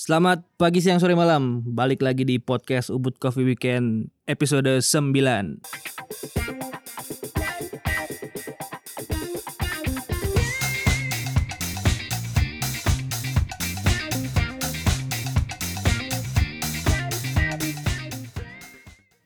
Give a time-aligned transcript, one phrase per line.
[0.00, 1.60] Selamat pagi, siang, sore, malam.
[1.60, 5.04] Balik lagi di podcast Ubud Coffee Weekend episode 9.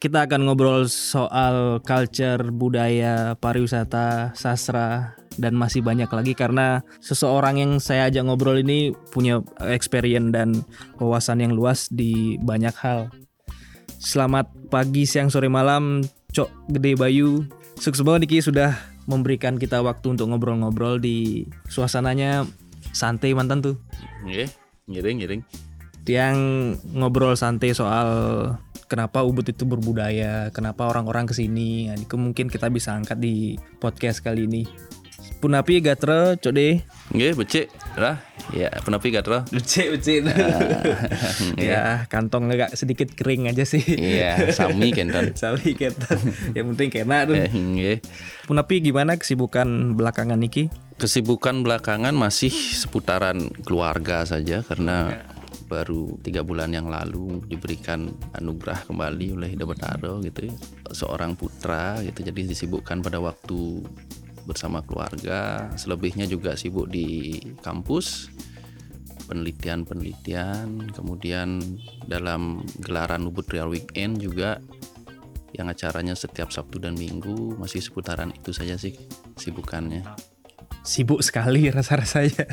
[0.03, 7.73] Kita akan ngobrol soal culture, budaya, pariwisata, sastra, dan masih banyak lagi karena seseorang yang
[7.83, 10.63] saya ajak ngobrol ini punya experience dan
[10.99, 13.11] wawasan yang luas di banyak hal.
[13.99, 17.47] Selamat pagi, siang, sore, malam, Cok Gede Bayu.
[17.81, 18.77] Sukses banget Niki sudah
[19.09, 22.45] memberikan kita waktu untuk ngobrol-ngobrol di suasananya
[22.93, 23.77] santai mantan tuh.
[24.25, 24.49] Nggih,
[24.91, 25.43] ngiring ngiring.
[26.05, 26.39] Yang
[26.93, 28.09] ngobrol santai soal
[28.87, 31.89] kenapa Ubud itu berbudaya, kenapa orang-orang ke sini.
[31.89, 34.63] Nah, itu mungkin kita bisa angkat di podcast kali ini.
[35.41, 36.81] Punapi gatre, cok deh.
[37.13, 37.69] Nggih, becik
[38.01, 38.17] lah.
[38.53, 39.45] Ya, penepi gatra.
[39.53, 40.25] Ucik, ucik.
[41.61, 43.81] ya, kantong agak sedikit kering aja sih.
[43.85, 45.37] Iya, sami kenton.
[45.37, 46.17] Sami ketan.
[46.57, 47.37] Yang penting kena tuh.
[47.37, 47.99] Eh, nggih.
[48.49, 50.69] Punapi gimana kesibukan belakangan niki?
[50.97, 55.25] Kesibukan belakangan masih seputaran keluarga saja karena
[55.65, 60.55] baru tiga bulan yang lalu diberikan anugerah kembali oleh Ida Betaro gitu ya.
[60.93, 63.83] seorang putra gitu jadi disibukkan pada waktu
[64.45, 68.29] bersama keluarga selebihnya juga sibuk di kampus
[69.29, 71.61] penelitian-penelitian kemudian
[72.05, 74.61] dalam gelaran Ubud Real Weekend juga
[75.55, 78.99] yang acaranya setiap Sabtu dan Minggu masih seputaran itu saja sih
[79.39, 80.03] sibukannya
[80.85, 82.45] Sibuk sekali rasa-rasanya.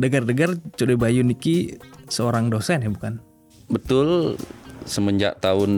[0.00, 1.80] Dengar-dengar Code Bayu niki
[2.12, 3.24] seorang dosen ya bukan?
[3.72, 4.36] Betul
[4.84, 5.72] semenjak tahun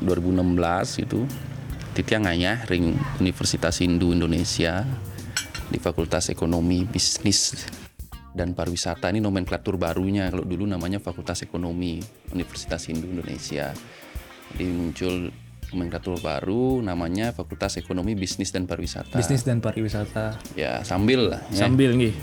[0.00, 1.28] 2016 itu
[2.00, 4.88] Titiang Ngayah ring Universitas Hindu Indonesia
[5.68, 7.68] di Fakultas Ekonomi Bisnis
[8.32, 12.00] dan Pariwisata ini nomenklatur barunya kalau dulu namanya Fakultas Ekonomi
[12.32, 13.76] Universitas Hindu Indonesia
[14.56, 15.28] jadi muncul
[15.76, 20.40] nomenklatur baru namanya Fakultas Ekonomi Bisnis dan Pariwisata Bisnis dan pariwisata.
[20.56, 21.68] ya sambil lah ya.
[21.68, 22.16] Sambil nih.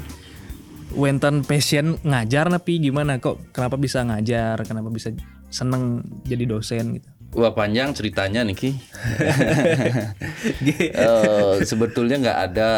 [0.97, 4.57] Wenten passion ngajar tapi gimana kok kenapa bisa ngajar?
[4.65, 5.13] Kenapa bisa
[5.53, 7.16] seneng jadi dosen gitu?
[7.35, 8.71] Wah panjang ceritanya Niki.
[10.67, 12.69] Eh, sebetulnya nggak ada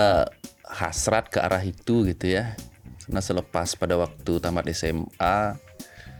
[0.65, 2.55] hasrat ke arah itu gitu ya.
[3.05, 5.57] Karena selepas pada waktu tamat SMA,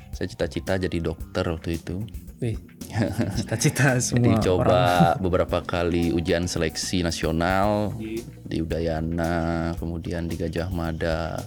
[0.09, 2.01] saya cita-cita jadi dokter waktu itu.
[3.38, 4.79] Cita-cita Jadi semua coba
[5.23, 7.94] beberapa kali ujian seleksi nasional
[8.41, 11.38] di Udayana, kemudian di Gajah Mada,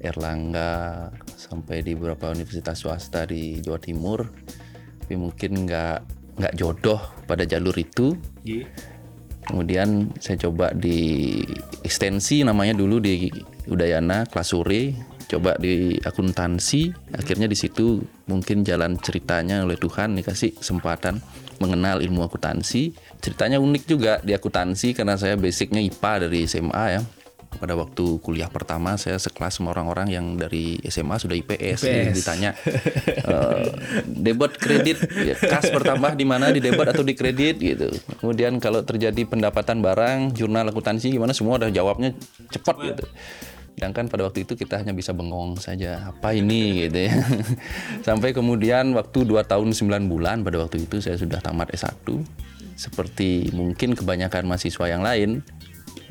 [0.00, 4.32] Erlangga, sampai di beberapa universitas swasta di Jawa Timur.
[5.04, 5.98] Tapi mungkin nggak
[6.40, 6.98] nggak jodoh
[7.28, 8.16] pada jalur itu.
[9.44, 11.44] Kemudian saya coba di
[11.84, 13.28] ekstensi namanya dulu di
[13.68, 14.96] Udayana kelas sore,
[15.28, 16.92] coba di akuntansi.
[17.12, 21.20] Akhirnya di situ mungkin jalan ceritanya oleh Tuhan dikasih kesempatan
[21.60, 22.96] mengenal ilmu akuntansi.
[23.20, 27.02] Ceritanya unik juga di akuntansi karena saya basicnya IPA dari SMA ya.
[27.58, 32.14] Pada waktu kuliah pertama saya sekelas sama orang-orang yang dari SMA sudah IPS, IPS.
[32.18, 32.50] ditanya
[33.06, 33.66] eh,
[34.04, 37.88] debit kredit ya, kas bertambah di mana di debit atau di kredit gitu.
[38.20, 42.12] Kemudian kalau terjadi pendapatan barang jurnal akuntansi gimana semua udah jawabnya
[42.50, 43.04] cepat gitu.
[43.74, 47.14] Sedangkan pada waktu itu kita hanya bisa bengong saja apa ini gitu ya.
[48.06, 52.06] Sampai kemudian waktu 2 tahun 9 bulan pada waktu itu saya sudah tamat S1
[52.74, 55.46] seperti mungkin kebanyakan mahasiswa yang lain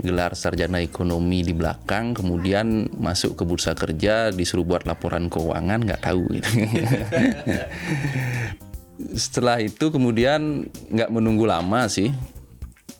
[0.01, 6.01] gelar sarjana ekonomi di belakang kemudian masuk ke bursa kerja disuruh buat laporan keuangan nggak
[6.01, 6.49] tahu gitu.
[9.13, 12.09] setelah itu kemudian nggak menunggu lama sih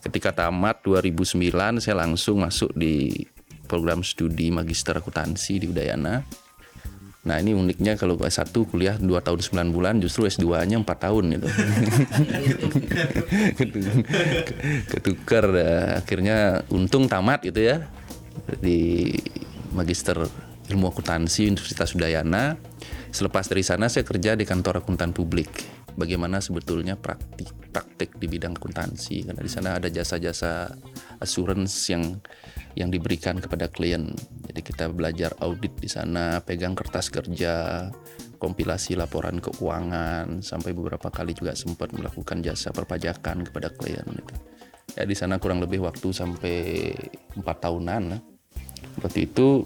[0.04, 3.26] ketika tamat 2009 saya langsung masuk di
[3.66, 6.22] program studi magister akuntansi di Udayana
[7.24, 11.24] nah ini uniknya kalau S1 kuliah 2 tahun 9 bulan justru S2 nya 4 tahun
[11.40, 11.48] gitu.
[14.92, 16.04] Ketukar dah.
[16.04, 17.88] akhirnya untung tamat gitu ya
[18.60, 19.16] di
[19.72, 20.20] magister
[20.70, 22.56] ilmu akuntansi Universitas Udayana.
[23.14, 25.50] Selepas dari sana saya kerja di kantor akuntan publik.
[25.94, 29.30] Bagaimana sebetulnya praktik praktik di bidang akuntansi?
[29.30, 30.74] Karena di sana ada jasa-jasa
[31.24, 32.20] assurance yang
[32.76, 34.12] yang diberikan kepada klien
[34.52, 37.88] jadi kita belajar audit di sana pegang kertas kerja
[38.44, 44.36] kompilasi laporan keuangan sampai beberapa kali juga sempat melakukan jasa perpajakan kepada klien gitu.
[45.00, 46.92] Ya di sana kurang lebih waktu sampai
[47.40, 48.20] empat tahunan.
[49.00, 49.64] Waktu itu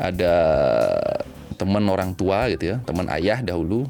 [0.00, 0.34] ada
[1.60, 3.84] teman orang tua gitu ya, teman ayah dahulu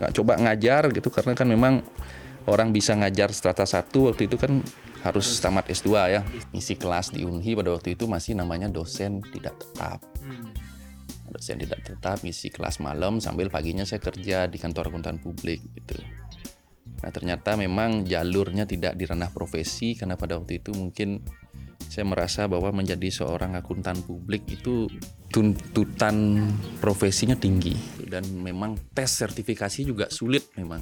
[0.00, 1.84] nggak coba ngajar gitu karena kan memang
[2.48, 4.64] orang bisa ngajar strata satu waktu itu kan
[5.02, 6.20] harus tamat S2 ya.
[6.50, 10.02] Isi kelas di Unhi pada waktu itu masih namanya dosen tidak tetap.
[11.28, 16.00] dosen tidak tetap ngisi kelas malam sambil paginya saya kerja di kantor akuntan publik gitu.
[17.04, 21.20] Nah ternyata memang jalurnya tidak di ranah profesi karena pada waktu itu mungkin
[21.88, 24.88] saya merasa bahwa menjadi seorang akuntan publik itu
[25.28, 26.48] tuntutan
[26.80, 27.76] profesinya tinggi
[28.08, 30.80] dan memang tes sertifikasi juga sulit memang.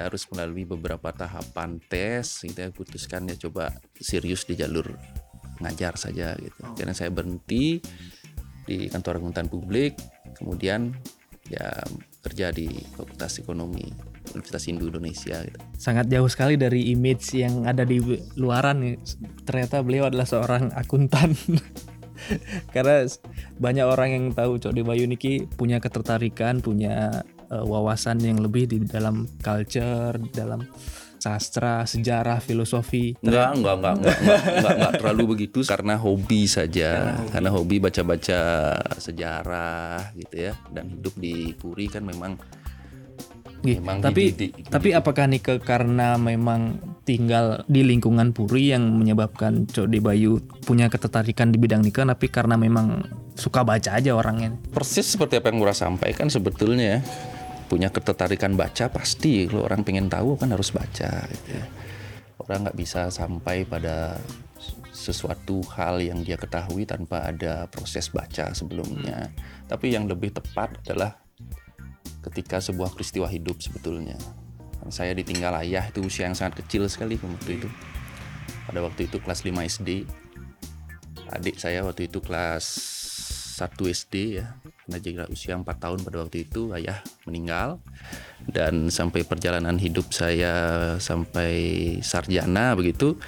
[0.00, 3.68] Kita harus melalui beberapa tahapan tes, kita putuskan ya coba
[4.00, 4.96] serius di jalur
[5.60, 6.56] ngajar saja gitu.
[6.72, 7.84] Karena saya berhenti
[8.64, 10.00] di kantor akuntan publik,
[10.40, 10.96] kemudian
[11.52, 11.68] ya
[12.24, 13.92] kerja di Fakultas Ekonomi
[14.32, 15.60] Universitas Hindu Indonesia gitu.
[15.76, 18.00] Sangat jauh sekali dari image yang ada di
[18.40, 18.96] luaran.
[19.44, 21.36] Ternyata beliau adalah seorang akuntan.
[22.72, 23.04] Karena
[23.60, 27.20] banyak orang yang tahu Cok de Bayu Niki punya ketertarikan, punya
[27.50, 30.64] uh, wawasan yang lebih di dalam culture, dalam
[31.20, 33.12] sastra, sejarah, filosofi.
[33.20, 36.90] Enggak, enggak, enggak, enggak, enggak, enggak, enggak terlalu begitu karena hobi saja.
[37.28, 38.40] Karena hobi baca-baca
[38.96, 42.40] sejarah gitu ya dan hidup di Puri kan memang
[43.60, 49.68] memang tapi dididik, tapi apakah nih ke karena memang tinggal di lingkungan Puri yang menyebabkan
[49.68, 53.04] Cok de Bayu punya ketertarikan di bidang nikah tapi karena memang
[53.36, 54.56] suka baca aja orangnya.
[54.72, 57.00] Persis seperti apa yang Murah sampaikan sebetulnya ya
[57.70, 59.46] punya ketertarikan baca pasti.
[59.46, 61.64] Kalau orang pengen tahu kan harus baca gitu ya.
[62.42, 64.18] orang nggak bisa sampai pada
[64.90, 69.30] sesuatu hal yang dia ketahui tanpa ada proses baca sebelumnya.
[69.70, 71.14] Tapi yang lebih tepat adalah
[72.26, 74.18] ketika sebuah peristiwa hidup sebetulnya.
[74.90, 77.68] Saya ditinggal ayah itu usia yang sangat kecil sekali waktu itu.
[78.66, 79.88] Pada waktu itu kelas 5 SD
[81.30, 82.66] adik saya waktu itu kelas
[83.60, 84.56] 1 SD ya.
[84.88, 87.76] Karena usia 4 tahun pada waktu itu ayah meninggal.
[88.48, 91.52] Dan sampai perjalanan hidup saya sampai
[92.00, 93.20] sarjana begitu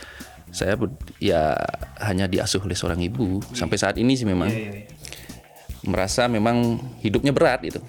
[0.53, 0.77] saya
[1.17, 1.57] ya
[2.01, 3.41] hanya diasuh oleh seorang ibu.
[3.53, 5.89] Sampai saat ini sih memang yeah, yeah, yeah.
[5.89, 7.81] merasa memang hidupnya berat itu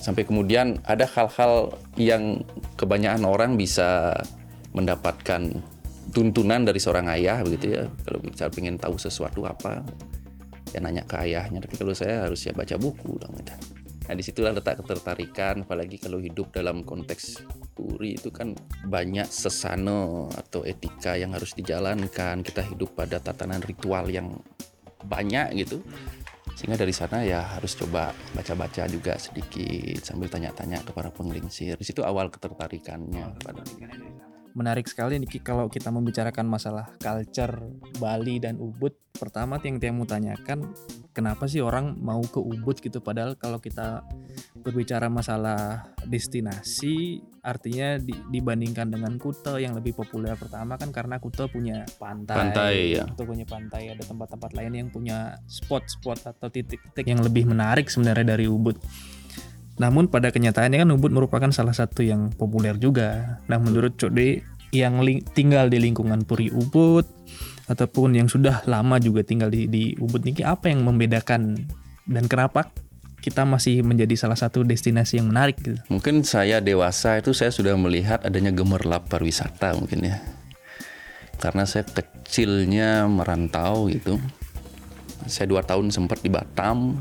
[0.00, 2.40] sampai kemudian ada hal-hal yang
[2.80, 4.16] kebanyakan orang bisa
[4.72, 5.60] mendapatkan
[6.10, 7.82] tuntunan dari seorang ayah begitu ya.
[8.08, 9.84] Kalau bicara pengen tahu sesuatu apa
[10.70, 11.62] ya nanya ke ayahnya.
[11.62, 13.54] Tapi kalau saya harus ya baca buku dong gitu.
[14.10, 15.62] nah di situlah letak ketertarikan.
[15.62, 22.42] Apalagi kalau hidup dalam konteks puri itu kan banyak sesano atau etika yang harus dijalankan.
[22.42, 24.34] Kita hidup pada tatanan ritual yang
[25.06, 25.78] banyak gitu.
[26.58, 32.04] Sehingga dari sana ya harus coba baca-baca juga sedikit sambil tanya-tanya ke para di situ
[32.04, 33.40] awal ketertarikannya.
[33.40, 33.62] Pada
[34.54, 37.60] menarik sekali nih kalau kita membicarakan masalah culture
[37.98, 38.94] Bali dan Ubud.
[39.10, 40.72] Pertama yang yang mau tanyakan
[41.10, 44.06] kenapa sih orang mau ke Ubud gitu padahal kalau kita
[44.56, 51.48] berbicara masalah destinasi artinya di, dibandingkan dengan Kuta yang lebih populer pertama kan karena Kuta
[51.50, 52.36] punya pantai.
[52.36, 53.04] Pantai ya.
[53.12, 58.36] Kuta punya pantai ada tempat-tempat lain yang punya spot-spot atau titik-titik yang lebih menarik sebenarnya
[58.36, 58.78] dari Ubud.
[59.80, 63.40] Namun pada kenyataannya kan Ubud merupakan salah satu yang populer juga.
[63.48, 64.44] Nah menurut Code
[64.76, 65.00] yang
[65.32, 67.08] tinggal di lingkungan Puri Ubud
[67.66, 71.56] ataupun yang sudah lama juga tinggal di, di Ubud ini apa yang membedakan
[72.04, 72.68] dan kenapa
[73.20, 75.76] kita masih menjadi salah satu destinasi yang menarik gitu.
[75.92, 80.16] Mungkin saya dewasa itu saya sudah melihat adanya gemerlap pariwisata mungkin ya.
[81.40, 84.20] Karena saya kecilnya merantau gitu.
[85.28, 86.96] Saya dua tahun sempat di Batam,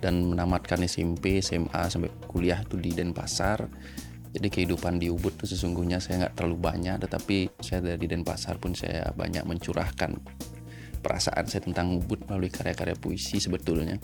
[0.00, 3.66] dan menamatkan SMP, SMA sampai kuliah itu di Denpasar.
[4.36, 8.76] Jadi kehidupan di Ubud itu sesungguhnya saya nggak terlalu banyak, tetapi saya dari Denpasar pun
[8.76, 10.12] saya banyak mencurahkan
[11.00, 13.96] perasaan saya tentang Ubud melalui karya-karya puisi sebetulnya.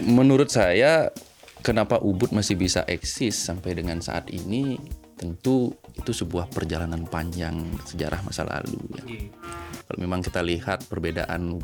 [0.00, 1.12] Menurut saya
[1.60, 4.78] kenapa Ubud masih bisa eksis sampai dengan saat ini
[5.16, 7.56] tentu itu sebuah perjalanan panjang
[7.88, 9.04] sejarah masa lalu ya.
[9.08, 9.28] Iya.
[9.86, 11.56] Kalau memang kita lihat perbedaan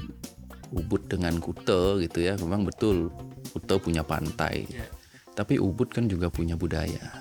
[0.73, 3.13] Ubud dengan Kute gitu ya, memang betul
[3.53, 4.89] Kuta punya pantai, yeah.
[5.37, 7.13] tapi Ubud kan juga punya budaya,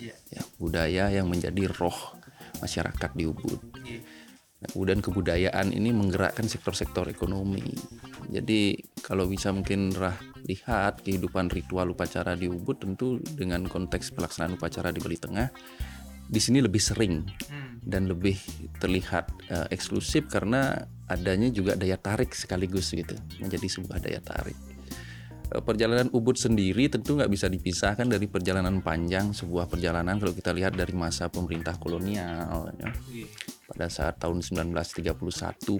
[0.00, 0.16] yeah.
[0.32, 2.16] ya budaya yang menjadi roh
[2.64, 3.60] masyarakat di Ubud.
[3.84, 4.00] Yeah.
[4.64, 7.76] Nah, kemudian kebudayaan ini menggerakkan sektor-sektor ekonomi.
[8.32, 10.16] Jadi kalau bisa mungkin rah
[10.48, 15.48] lihat kehidupan ritual upacara di Ubud tentu dengan konteks pelaksanaan upacara di Bali Tengah
[16.24, 17.63] di sini lebih sering hmm.
[17.84, 18.40] Dan lebih
[18.80, 24.56] terlihat uh, eksklusif karena adanya juga daya tarik sekaligus gitu menjadi sebuah daya tarik.
[25.52, 30.56] Eh, perjalanan Ubud sendiri tentu nggak bisa dipisahkan dari perjalanan panjang sebuah perjalanan kalau kita
[30.56, 32.88] lihat dari masa pemerintah kolonial ya.
[33.68, 35.14] pada saat tahun 1931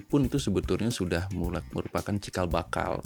[0.05, 1.27] pun itu sebetulnya sudah
[1.73, 3.01] merupakan cikal bakal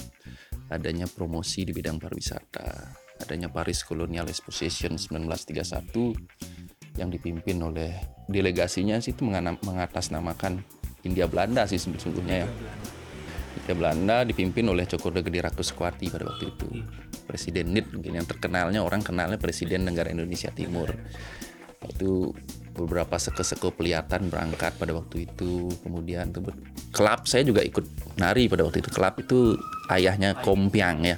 [0.67, 2.91] adanya promosi di bidang pariwisata
[3.23, 6.68] adanya Paris Colonial Exposition 1931
[6.99, 7.95] yang dipimpin oleh
[8.27, 9.23] delegasinya sih itu
[9.63, 10.61] mengatasnamakan
[11.07, 12.47] India Belanda sih sebetulnya ya
[13.59, 16.67] Hindia Belanda dipimpin oleh Cokorda Gede Rakuswati pada waktu itu.
[17.29, 20.89] Presiden NIT mungkin yang terkenalnya orang kenalnya Presiden Negara Indonesia Timur.
[21.85, 22.33] Itu
[22.73, 25.69] beberapa seke-seke pelihatan berangkat pada waktu itu.
[25.85, 26.49] Kemudian tuh
[26.89, 28.89] klub saya juga ikut nari pada waktu itu.
[28.89, 29.39] Klub itu
[29.93, 31.17] ayahnya Kompiang ya.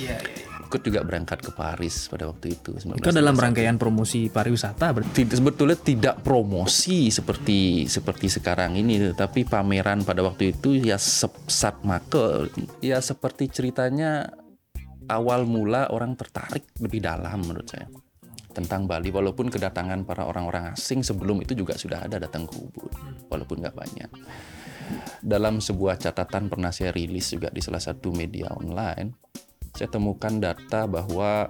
[0.00, 0.41] Iya, iya.
[0.72, 2.72] Ikut juga berangkat ke Paris pada waktu itu.
[2.80, 5.28] Itu dalam rangkaian promosi pariwisata berarti.
[5.28, 12.48] Sebetulnya tidak promosi seperti seperti sekarang ini tetapi pameran pada waktu itu ya sepsat make
[12.80, 14.32] ya seperti ceritanya
[15.12, 17.84] awal mula orang tertarik lebih dalam menurut saya
[18.52, 22.92] tentang Bali walaupun kedatangan para orang-orang asing sebelum itu juga sudah ada datang ke Ubud
[23.32, 24.10] walaupun nggak banyak
[25.24, 29.31] dalam sebuah catatan pernah saya rilis juga di salah satu media online
[29.72, 31.48] saya temukan data bahwa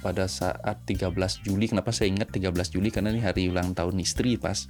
[0.00, 1.12] pada saat 13
[1.44, 4.64] Juli, kenapa saya ingat 13 Juli karena ini hari ulang tahun istri pas.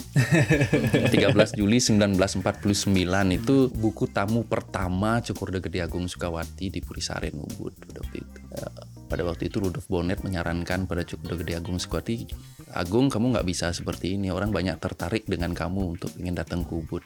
[1.14, 1.14] 13
[1.54, 2.90] Juli 1949
[3.38, 8.38] itu buku tamu pertama Cokorda Gede Agung Sukawati di Purisaren Ubud pada waktu itu.
[8.58, 8.72] Eh,
[9.10, 12.26] Pada waktu itu Rudolf Bonnet menyarankan pada Cokorda Gede Agung Sukawati,
[12.74, 16.74] Agung kamu nggak bisa seperti ini, orang banyak tertarik dengan kamu untuk ingin datang ke
[16.74, 17.02] Ubud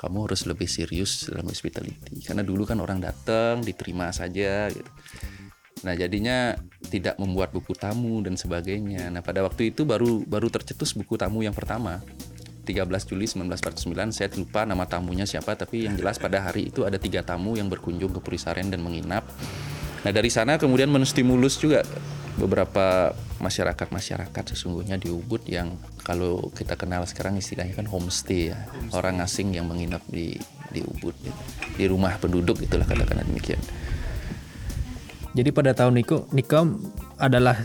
[0.00, 2.24] kamu harus lebih serius dalam hospitality.
[2.24, 4.88] Karena dulu kan orang datang diterima saja gitu.
[5.84, 6.56] Nah jadinya
[6.88, 9.12] tidak membuat buku tamu dan sebagainya.
[9.12, 12.00] Nah pada waktu itu baru baru tercetus buku tamu yang pertama.
[12.64, 17.00] 13 Juli 1949 saya lupa nama tamunya siapa tapi yang jelas pada hari itu ada
[17.00, 19.26] tiga tamu yang berkunjung ke Purisaren dan menginap.
[20.06, 21.82] Nah dari sana kemudian menstimulus juga
[22.40, 23.12] beberapa
[23.44, 28.58] masyarakat-masyarakat sesungguhnya di Ubud yang kalau kita kenal sekarang istilahnya kan homestay ya.
[28.96, 30.34] Orang asing yang menginap di
[30.70, 31.40] di Ubud gitu.
[31.76, 33.60] di rumah penduduk itulah katakanlah demikian.
[35.36, 36.66] Jadi pada tahun itu Nika
[37.20, 37.56] adalah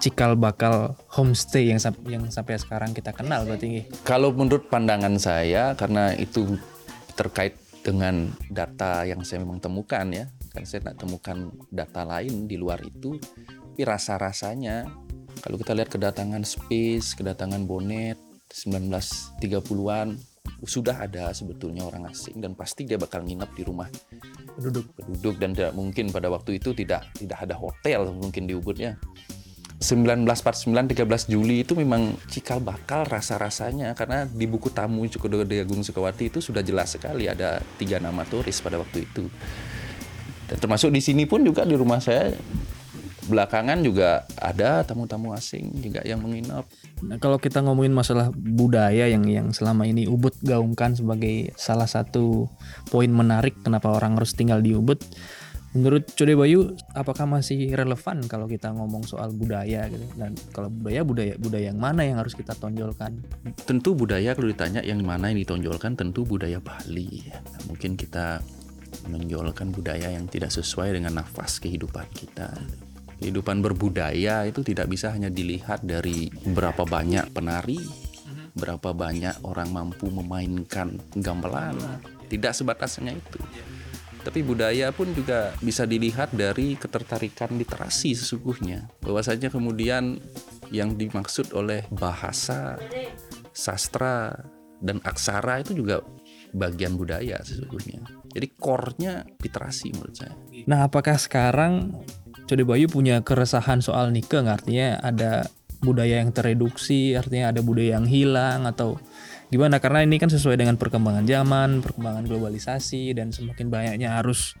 [0.00, 6.12] cikal bakal homestay yang yang sampai sekarang kita kenal berarti kalau menurut pandangan saya karena
[6.16, 6.60] itu
[7.16, 10.24] terkait dengan data yang saya memang temukan ya.
[10.54, 13.20] Kan saya tidak temukan data lain di luar itu
[13.74, 14.86] tapi rasa-rasanya
[15.42, 18.14] kalau kita lihat kedatangan Space, kedatangan Bonet
[18.54, 20.14] 1930-an
[20.62, 23.90] sudah ada sebetulnya orang asing dan pasti dia bakal nginep di rumah
[24.54, 24.94] Penduduk.
[24.94, 28.94] penduduk dan tidak mungkin pada waktu itu tidak tidak ada hotel mungkin di Ubud ya.
[29.82, 35.82] 1949 13 Juli itu memang cikal bakal rasa-rasanya karena di buku tamu Cukudo Gede Agung
[35.82, 39.26] Sukawati itu sudah jelas sekali ada tiga nama turis pada waktu itu.
[40.46, 42.30] Dan termasuk di sini pun juga di rumah saya
[43.24, 46.68] belakangan juga ada tamu-tamu asing juga yang menginap.
[47.00, 52.48] Nah, kalau kita ngomongin masalah budaya yang yang selama ini Ubud gaungkan sebagai salah satu
[52.92, 55.00] poin menarik kenapa orang harus tinggal di Ubud.
[55.74, 60.06] Menurut Code Bayu, apakah masih relevan kalau kita ngomong soal budaya gitu?
[60.14, 63.18] Dan kalau budaya budaya budaya yang mana yang harus kita tonjolkan?
[63.66, 67.26] Tentu budaya kalau ditanya yang mana yang ditonjolkan tentu budaya Bali.
[67.26, 68.38] Nah, mungkin kita
[69.10, 72.54] menonjolkan budaya yang tidak sesuai dengan nafas kehidupan kita.
[73.20, 77.78] Kehidupan berbudaya itu tidak bisa hanya dilihat dari berapa banyak penari,
[78.54, 81.78] berapa banyak orang mampu memainkan gamelan.
[82.30, 83.38] Tidak sebatas hanya itu.
[84.24, 88.88] Tapi budaya pun juga bisa dilihat dari ketertarikan literasi sesungguhnya.
[89.04, 90.16] Bahwasanya kemudian
[90.72, 92.80] yang dimaksud oleh bahasa,
[93.52, 94.32] sastra,
[94.80, 96.00] dan aksara itu juga
[96.56, 98.00] bagian budaya sesungguhnya.
[98.32, 100.34] Jadi core-nya literasi menurut saya.
[100.64, 101.92] Nah, apakah sekarang
[102.44, 104.44] Code Bayu punya keresahan soal nikah?
[104.44, 105.48] Nggak artinya ada
[105.80, 109.00] budaya yang tereduksi, artinya ada budaya yang hilang atau
[109.48, 109.80] gimana?
[109.80, 114.56] Karena ini kan sesuai dengan perkembangan zaman, perkembangan globalisasi dan semakin banyaknya arus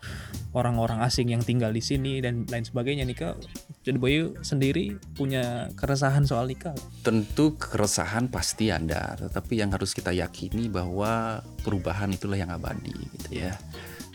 [0.56, 3.04] orang-orang asing yang tinggal di sini dan lain sebagainya.
[3.04, 3.36] Nika,
[3.84, 6.72] Code Bayu sendiri punya keresahan soal nikah.
[7.04, 13.44] Tentu keresahan pasti ada, tetapi yang harus kita yakini bahwa perubahan itulah yang abadi gitu
[13.44, 13.52] ya.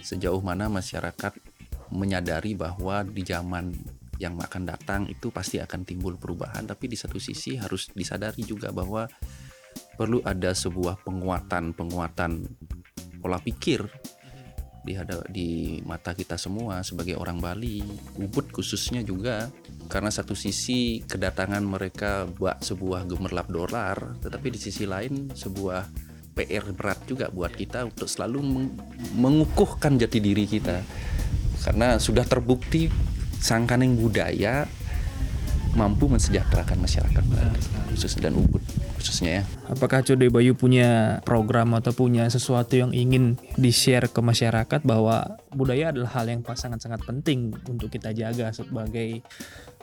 [0.02, 1.49] Sejauh mana masyarakat
[1.94, 3.74] menyadari bahwa di zaman
[4.20, 8.70] yang akan datang itu pasti akan timbul perubahan, tapi di satu sisi harus disadari juga
[8.76, 9.08] bahwa
[9.96, 12.32] perlu ada sebuah penguatan-penguatan
[13.24, 13.88] pola pikir
[14.80, 14.96] di
[15.30, 15.50] di
[15.84, 17.84] mata kita semua sebagai orang Bali,
[18.16, 19.52] Ubud khususnya juga
[19.92, 25.84] karena satu sisi kedatangan mereka buat sebuah gemerlap dolar, tetapi di sisi lain sebuah
[26.36, 28.76] PR berat juga buat kita untuk selalu meng-
[29.20, 30.80] mengukuhkan jati diri kita.
[31.60, 32.88] Karena sudah terbukti
[33.40, 34.68] sangkaneng budaya
[35.78, 37.62] mampu mensejahterakan masyarakat Bali,
[37.94, 38.64] khusus dan Ubud
[39.00, 39.44] khususnya ya.
[39.72, 45.96] Apakah Code Bayu punya program atau punya sesuatu yang ingin di-share ke masyarakat bahwa budaya
[45.96, 49.24] adalah hal yang sangat-sangat penting untuk kita jaga sebagai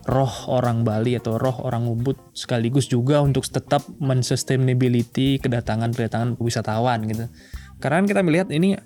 [0.05, 7.27] roh orang Bali atau roh orang Ubud sekaligus juga untuk tetap mensustainability kedatangan-kedatangan wisatawan gitu.
[7.81, 8.77] Karena kan kita melihat ini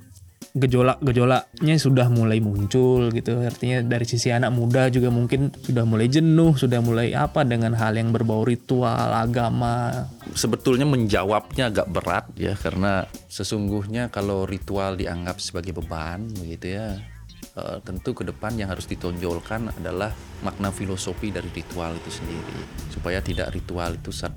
[0.57, 3.39] gejolak-gejolaknya sudah mulai muncul gitu.
[3.43, 7.95] Artinya dari sisi anak muda juga mungkin sudah mulai jenuh, sudah mulai apa dengan hal
[7.95, 10.07] yang berbau ritual, agama.
[10.35, 16.99] Sebetulnya menjawabnya agak berat ya karena sesungguhnya kalau ritual dianggap sebagai beban begitu ya
[17.57, 22.61] uh, tentu ke depan yang harus ditonjolkan adalah makna filosofi dari ritual itu sendiri
[22.93, 24.37] supaya tidak ritual itu saat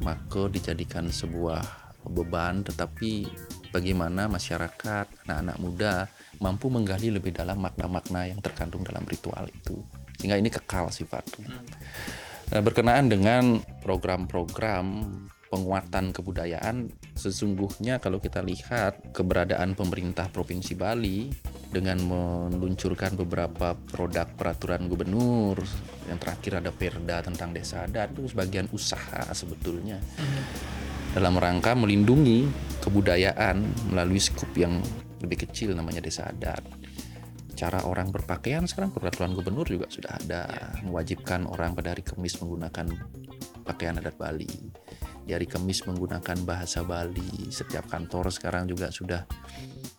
[0.50, 1.62] dijadikan sebuah
[2.10, 3.28] beban tetapi
[3.74, 5.94] bagaimana masyarakat anak-anak muda
[6.38, 9.82] mampu menggali lebih dalam makna-makna yang terkandung dalam ritual itu.
[10.22, 11.50] Sehingga ini kekal sifatnya.
[12.54, 14.86] Nah, berkenaan dengan program-program
[15.54, 21.30] penguatan kebudayaan sesungguhnya kalau kita lihat keberadaan pemerintah provinsi Bali
[21.70, 25.62] dengan meluncurkan beberapa produk peraturan gubernur
[26.10, 30.02] yang terakhir ada Perda tentang desa adat itu sebagian usaha sebetulnya
[31.14, 32.50] dalam rangka melindungi
[32.82, 33.62] kebudayaan
[33.94, 34.82] melalui skup yang
[35.22, 36.66] lebih kecil namanya desa adat.
[37.54, 40.42] Cara orang berpakaian sekarang peraturan gubernur juga sudah ada
[40.82, 42.90] mewajibkan orang pada hari Kamis menggunakan
[43.62, 44.50] pakaian adat Bali.
[45.24, 47.48] Di hari Kamis menggunakan bahasa Bali.
[47.54, 49.24] Setiap kantor sekarang juga sudah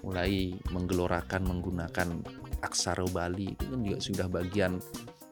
[0.03, 2.21] mulai menggelorakan menggunakan
[2.61, 3.55] aksara Bali.
[3.55, 4.77] Itu kan juga sudah bagian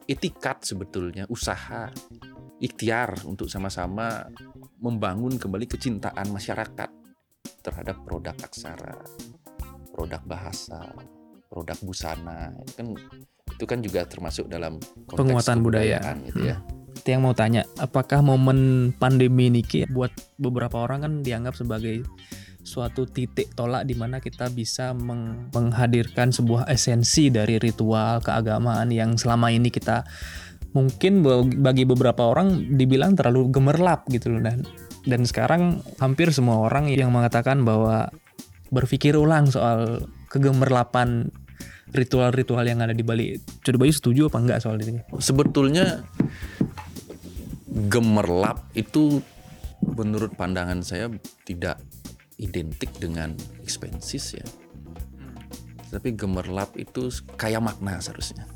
[0.07, 1.91] etikat sebetulnya, usaha,
[2.63, 4.31] ikhtiar untuk sama-sama
[4.83, 6.91] membangun kembali kecintaan masyarakat
[7.63, 8.99] terhadap produk aksara,
[9.95, 10.83] produk bahasa,
[11.47, 12.51] produk busana.
[12.67, 12.87] Itu kan
[13.53, 16.59] itu kan juga termasuk dalam penguatan budaya gitu ya.
[16.59, 16.99] Hmm.
[16.99, 22.03] Itu yang mau tanya, apakah momen pandemi ini buat beberapa orang kan dianggap sebagai
[22.63, 29.19] suatu titik tolak di mana kita bisa meng menghadirkan sebuah esensi dari ritual keagamaan yang
[29.19, 30.07] selama ini kita
[30.73, 31.21] mungkin
[31.61, 34.65] bagi beberapa orang dibilang terlalu gemerlap gitu loh dan
[35.05, 38.09] dan sekarang hampir semua orang yang mengatakan bahwa
[38.73, 41.29] berpikir ulang soal kegemerlapan
[41.93, 43.37] ritual-ritual yang ada di Bali.
[43.61, 45.05] Coba Bayu setuju apa enggak soal ini?
[45.21, 46.01] Sebetulnya
[47.93, 49.21] gemerlap itu
[49.85, 51.13] menurut pandangan saya
[51.45, 51.77] tidak
[52.41, 54.47] identik dengan expenses ya.
[55.93, 58.49] Tapi gemerlap itu kaya makna seharusnya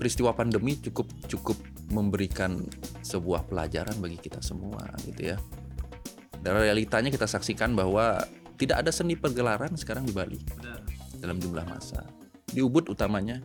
[0.00, 1.60] peristiwa pandemi cukup cukup
[1.92, 2.64] memberikan
[3.04, 5.38] sebuah pelajaran bagi kita semua gitu ya.
[6.40, 8.16] Dan realitanya kita saksikan bahwa
[8.56, 10.80] tidak ada seni pergelaran sekarang di Bali Benar.
[11.20, 12.08] dalam jumlah masa.
[12.48, 13.44] Di Ubud utamanya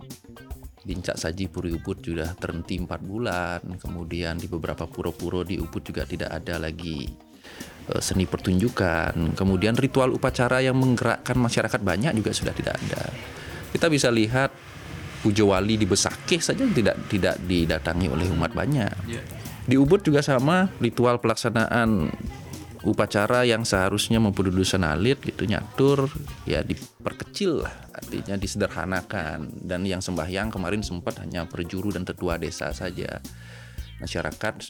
[0.86, 3.60] Bincak Saji Puri Ubud sudah terhenti empat bulan.
[3.76, 7.10] Kemudian di beberapa pura-pura di Ubud juga tidak ada lagi
[7.90, 9.34] uh, seni pertunjukan.
[9.34, 13.02] Kemudian ritual upacara yang menggerakkan masyarakat banyak juga sudah tidak ada.
[13.74, 14.54] Kita bisa lihat
[15.26, 18.94] Pujo Wali di Besakeh saja tidak tidak didatangi oleh umat banyak.
[19.10, 19.26] Iya.
[19.66, 22.14] Di Ubud juga sama ritual pelaksanaan
[22.86, 26.06] upacara yang seharusnya memperdudusan alit gitu nyatur
[26.46, 32.70] ya diperkecil lah artinya disederhanakan dan yang sembahyang kemarin sempat hanya perjuru dan tetua desa
[32.78, 33.18] saja
[33.98, 34.70] masyarakat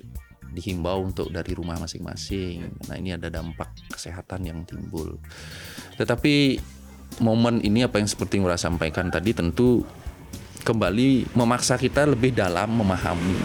[0.55, 5.19] dihimbau untuk dari rumah masing-masing nah ini ada dampak kesehatan yang timbul
[5.99, 6.63] tetapi
[7.19, 9.83] momen ini apa yang seperti yang sampaikan tadi tentu
[10.65, 13.37] kembali memaksa kita lebih dalam memahami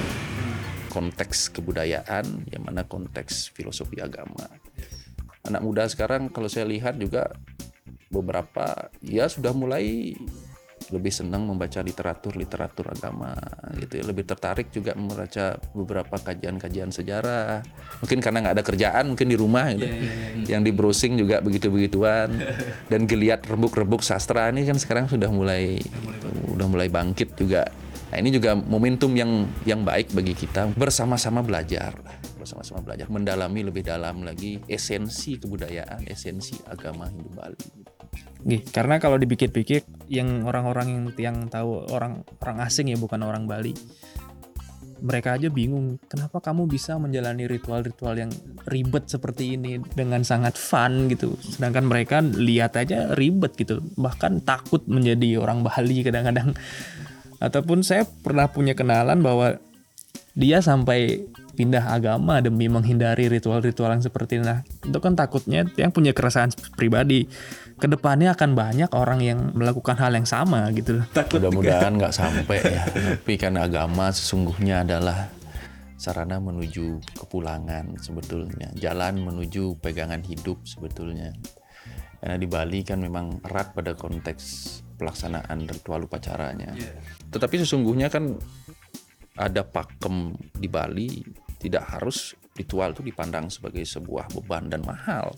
[0.89, 4.49] konteks kebudayaan, yang mana konteks filosofi agama.
[5.45, 7.29] Anak muda sekarang kalau saya lihat juga
[8.09, 10.17] beberapa ya sudah mulai
[10.89, 13.37] lebih senang membaca literatur-literatur agama
[13.77, 14.05] gitu ya.
[14.09, 17.61] Lebih tertarik juga membaca beberapa kajian-kajian sejarah.
[18.01, 19.85] Mungkin karena nggak ada kerjaan mungkin di rumah gitu.
[19.85, 20.49] Yeah, yeah, yeah.
[20.57, 22.33] yang di browsing juga begitu-begituan.
[22.89, 25.79] Dan geliat rebuk-rebuk sastra ini kan sekarang sudah mulai
[26.49, 27.69] sudah mulai bangkit juga.
[28.11, 30.73] Nah ini juga momentum yang yang baik bagi kita.
[30.75, 31.95] Bersama-sama belajar
[32.41, 33.07] bersama-sama belajar.
[33.13, 37.90] Mendalami lebih dalam lagi esensi kebudayaan esensi agama Hindu Bali
[38.41, 43.45] Gih, karena kalau dipikir-pikir yang orang-orang yang yang tahu orang orang asing ya bukan orang
[43.45, 43.77] Bali
[45.01, 48.33] mereka aja bingung kenapa kamu bisa menjalani ritual-ritual yang
[48.69, 51.35] ribet seperti ini dengan sangat fun gitu.
[51.41, 56.53] Sedangkan mereka lihat aja ribet gitu bahkan takut menjadi orang Bali kadang-kadang.
[57.41, 59.57] Ataupun saya pernah punya kenalan bahwa
[60.37, 61.25] dia sampai
[61.55, 64.45] pindah agama demi menghindari ritual-ritual yang seperti ini.
[64.47, 67.27] Nah, itu kan takutnya yang punya keresahan pribadi
[67.81, 71.01] ke depannya akan banyak orang yang melakukan hal yang sama gitu.
[71.15, 72.83] Mudah-mudahan nggak sampai ya.
[72.87, 75.33] Tapi kan agama sesungguhnya adalah
[76.01, 81.37] sarana menuju kepulangan sebetulnya, jalan menuju pegangan hidup sebetulnya.
[82.21, 84.45] Karena di Bali kan memang erat pada konteks
[85.01, 86.77] pelaksanaan ritual upacaranya.
[87.33, 88.37] Tetapi sesungguhnya kan
[89.37, 91.23] ada pakem di Bali
[91.61, 95.31] tidak harus ritual itu dipandang sebagai sebuah beban dan mahal.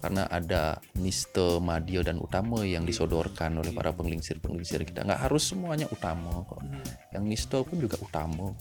[0.00, 5.04] Karena ada niste madya dan utama yang disodorkan oleh para penglingsir penglingsir kita.
[5.04, 6.64] Nggak harus semuanya utama kok.
[7.12, 8.56] Yang niste pun juga utama.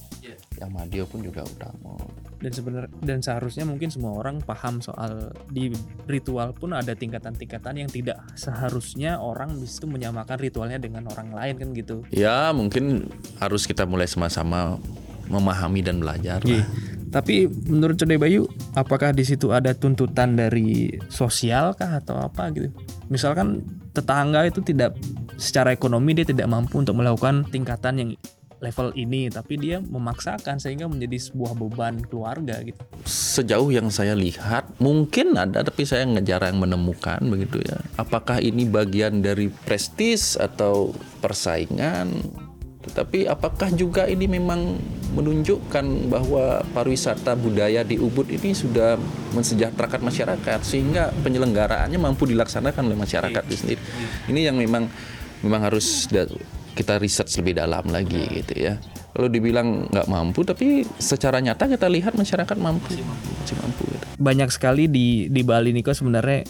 [0.59, 1.95] Yang madya pun juga utama.
[2.37, 5.73] Dan sebenarnya dan seharusnya mungkin semua orang paham soal di
[6.05, 11.55] ritual pun ada tingkatan-tingkatan yang tidak seharusnya orang bisa itu menyamakan ritualnya dengan orang lain
[11.61, 11.95] kan gitu?
[12.09, 14.81] Ya mungkin harus kita mulai sama-sama
[15.27, 16.63] memahami dan belajar Iya.
[16.63, 16.67] lah.
[17.07, 18.43] Tapi menurut Codai Bayu,
[18.75, 22.67] apakah di situ ada tuntutan dari sosial kah atau apa gitu?
[23.07, 23.63] Misalkan
[23.95, 24.99] tetangga itu tidak
[25.39, 28.11] secara ekonomi dia tidak mampu untuk melakukan tingkatan yang
[28.57, 32.81] level ini, tapi dia memaksakan sehingga menjadi sebuah beban keluarga gitu.
[33.05, 37.77] Sejauh yang saya lihat mungkin ada tapi saya nggak jarang menemukan begitu ya.
[37.95, 42.09] Apakah ini bagian dari prestis atau persaingan?
[42.87, 44.79] Tetapi apakah juga ini memang
[45.13, 48.95] menunjukkan bahwa pariwisata budaya di Ubud ini sudah
[49.33, 53.81] mensejahterakan masyarakat sehingga penyelenggaraannya mampu dilaksanakan oleh masyarakat itu sendiri.
[54.31, 54.87] Ini yang memang
[55.41, 56.07] memang harus
[56.77, 58.77] kita riset lebih dalam lagi gitu ya.
[59.17, 63.83] Kalau dibilang nggak mampu, tapi secara nyata kita lihat masyarakat mampu, masih mampu.
[63.89, 64.05] gitu.
[64.21, 66.45] Banyak sekali di di Bali Niko sebenarnya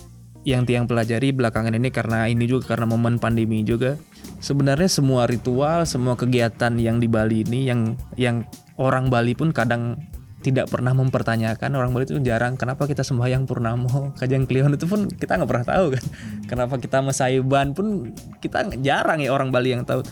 [0.47, 3.99] yang tiang pelajari belakangan ini karena ini juga karena momen pandemi juga.
[4.39, 8.47] Sebenarnya semua ritual, semua kegiatan yang di Bali ini yang yang
[8.79, 9.99] orang Bali pun kadang
[10.39, 11.75] tidak pernah mempertanyakan.
[11.75, 14.15] Orang Bali itu jarang kenapa kita sembahyang purnamo?
[14.15, 16.03] Kajang kliwon itu pun kita nggak pernah tahu kan.
[16.47, 20.07] Kenapa kita mesaiban pun kita jarang ya orang Bali yang tahu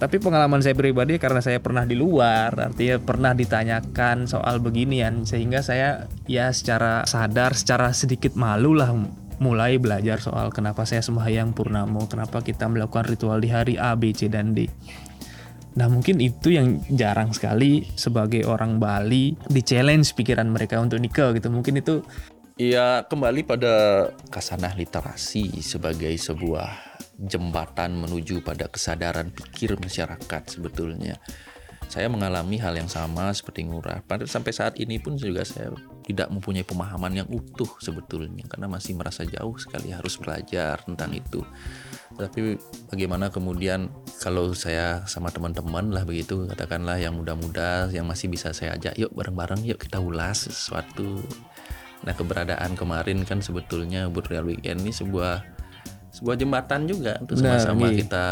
[0.00, 5.60] tapi pengalaman saya pribadi karena saya pernah di luar, artinya pernah ditanyakan soal beginian sehingga
[5.60, 8.96] saya ya secara sadar, secara sedikit malu lah
[9.44, 14.16] mulai belajar soal kenapa saya sembahyang purnamo, kenapa kita melakukan ritual di hari A, B,
[14.16, 14.72] C dan D.
[15.76, 21.36] Nah mungkin itu yang jarang sekali sebagai orang Bali di challenge pikiran mereka untuk nikah
[21.36, 21.52] gitu.
[21.52, 22.00] Mungkin itu
[22.60, 26.89] Ya kembali pada kasanah literasi sebagai sebuah
[27.20, 31.20] jembatan menuju pada kesadaran pikir masyarakat sebetulnya.
[31.90, 34.06] Saya mengalami hal yang sama seperti Ngurah.
[34.06, 35.74] Padahal sampai saat ini pun juga saya
[36.06, 41.42] tidak mempunyai pemahaman yang utuh sebetulnya karena masih merasa jauh sekali harus belajar tentang itu.
[42.14, 42.54] Tapi
[42.94, 43.90] bagaimana kemudian
[44.22, 49.10] kalau saya sama teman-teman lah begitu katakanlah yang muda-muda yang masih bisa saya ajak yuk
[49.10, 51.26] bareng-bareng yuk kita ulas sesuatu
[52.00, 55.59] Nah keberadaan kemarin kan sebetulnya Ubud Real Weekend ini sebuah
[56.10, 57.98] sebuah jembatan juga untuk sama-sama iya.
[58.02, 58.24] kita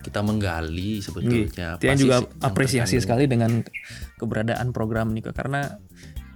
[0.00, 1.76] kita menggali sebetulnya.
[1.76, 3.04] Tian apa juga apresiasi terkandung.
[3.04, 3.50] sekali dengan
[4.16, 5.76] keberadaan program Niko karena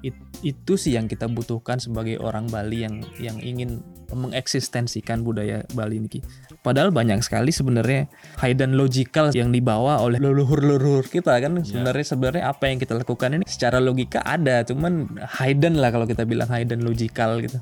[0.04, 3.80] it- itu sih yang kita butuhkan sebagai orang Bali yang yang ingin
[4.12, 6.20] mengeksistensikan budaya Bali ini.
[6.61, 8.12] Padahal banyak sekali sebenarnya
[8.44, 13.44] hidden logical yang dibawa oleh leluhur-leluhur kita kan sebenarnya sebenarnya apa yang kita lakukan ini
[13.48, 17.59] secara logika ada cuman hidden lah kalau kita bilang hidden logical gitu.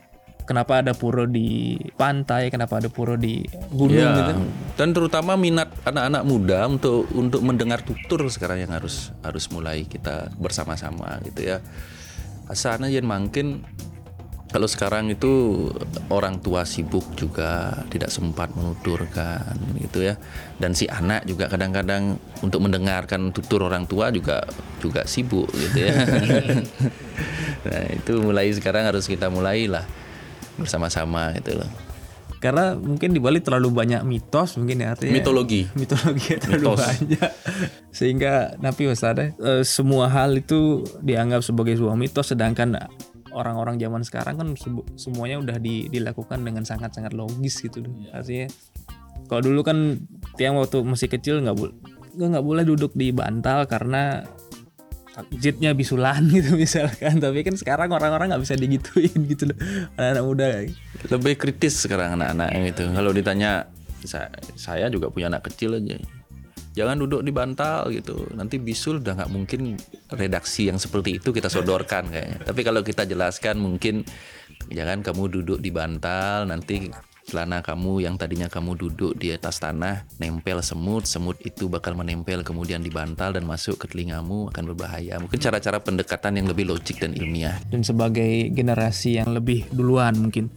[0.52, 3.40] Kenapa ada pura di pantai, kenapa ada pura di
[3.72, 4.32] gunung Ya, gitu.
[4.76, 10.28] dan terutama minat anak-anak muda untuk untuk mendengar tutur sekarang yang harus harus mulai kita
[10.36, 11.64] bersama-sama gitu ya.
[12.52, 13.64] Asana yang makin
[14.52, 15.64] kalau sekarang itu
[16.12, 20.20] orang tua sibuk juga tidak sempat menuturkan gitu ya.
[20.60, 24.44] Dan si anak juga kadang-kadang untuk mendengarkan tutur orang tua juga
[24.84, 25.96] juga sibuk gitu ya.
[27.64, 30.01] nah, itu mulai sekarang harus kita mulailah
[30.56, 31.70] bersama-sama gitu loh.
[32.42, 35.62] Karena mungkin di Bali terlalu banyak mitos mungkin ya artinya Mitologi.
[35.78, 36.80] mitologi terlalu Mitos.
[36.82, 37.30] banyak
[37.98, 42.74] sehingga napi wasada eh, semua hal itu dianggap sebagai sebuah mitos sedangkan
[43.30, 44.48] orang-orang zaman sekarang kan
[44.98, 47.94] semuanya udah di- dilakukan dengan sangat-sangat logis gitu loh.
[48.10, 48.50] artinya
[49.30, 50.02] kalau dulu kan
[50.34, 51.72] tiang waktu masih kecil nggak boleh
[52.12, 54.26] nggak boleh duduk di bantal karena
[55.12, 59.58] takjidnya bisulan gitu misalkan tapi kan sekarang orang-orang nggak bisa digituin gitu loh
[60.00, 60.48] anak-anak muda
[61.10, 62.84] lebih kritis sekarang anak-anak gitu.
[62.94, 63.66] Kalau ditanya
[64.06, 65.98] saya, saya juga punya anak kecil aja.
[66.72, 68.30] Jangan duduk di bantal gitu.
[68.32, 69.76] Nanti bisul udah nggak mungkin
[70.14, 72.38] redaksi yang seperti itu kita sodorkan kayaknya.
[72.48, 74.06] Tapi kalau kita jelaskan mungkin
[74.72, 76.88] jangan kamu duduk di bantal nanti
[77.32, 82.44] celana kamu yang tadinya kamu duduk di atas tanah nempel semut semut itu bakal menempel
[82.44, 85.16] kemudian di bantal dan masuk ke telingamu akan berbahaya.
[85.16, 87.56] Mungkin cara-cara pendekatan yang lebih logik dan ilmiah.
[87.72, 90.52] Dan sebagai generasi yang lebih duluan mungkin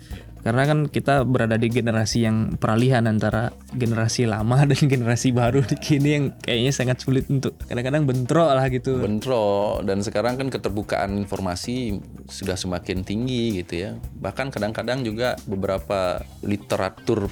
[0.45, 5.65] karena kan kita berada di generasi yang peralihan antara generasi lama dan generasi baru.
[5.65, 9.01] Di kini yang kayaknya sangat sulit untuk kadang-kadang bentrok lah gitu.
[9.01, 9.81] Bentrok.
[9.89, 11.97] Dan sekarang kan keterbukaan informasi
[12.29, 13.91] sudah semakin tinggi gitu ya.
[13.97, 17.25] Bahkan kadang-kadang juga beberapa literatur